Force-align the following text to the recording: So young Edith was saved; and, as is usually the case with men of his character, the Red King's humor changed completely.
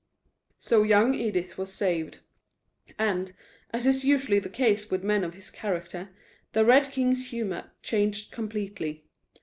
So 0.57 0.81
young 0.81 1.13
Edith 1.13 1.59
was 1.59 1.71
saved; 1.71 2.21
and, 2.97 3.31
as 3.69 3.85
is 3.85 4.03
usually 4.03 4.39
the 4.39 4.49
case 4.49 4.89
with 4.89 5.03
men 5.03 5.23
of 5.23 5.35
his 5.35 5.51
character, 5.51 6.09
the 6.53 6.65
Red 6.65 6.91
King's 6.91 7.29
humor 7.29 7.69
changed 7.83 8.31
completely. 8.31 9.05